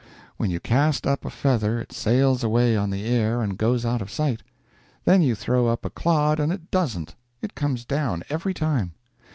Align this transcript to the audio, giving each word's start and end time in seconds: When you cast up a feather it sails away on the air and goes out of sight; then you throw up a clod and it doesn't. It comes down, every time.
When 0.37 0.49
you 0.49 0.59
cast 0.59 1.05
up 1.05 1.25
a 1.25 1.29
feather 1.29 1.79
it 1.79 1.91
sails 1.91 2.43
away 2.43 2.75
on 2.75 2.89
the 2.89 3.05
air 3.05 3.39
and 3.43 3.55
goes 3.55 3.85
out 3.85 4.01
of 4.01 4.09
sight; 4.09 4.41
then 5.05 5.21
you 5.21 5.35
throw 5.35 5.67
up 5.67 5.85
a 5.85 5.91
clod 5.91 6.39
and 6.39 6.51
it 6.51 6.71
doesn't. 6.71 7.13
It 7.39 7.53
comes 7.53 7.85
down, 7.85 8.23
every 8.27 8.55
time. 8.55 8.93